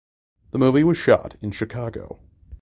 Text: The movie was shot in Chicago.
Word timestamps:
The 0.49 0.57
movie 0.57 0.83
was 0.83 0.97
shot 0.97 1.35
in 1.43 1.51
Chicago. 1.51 2.21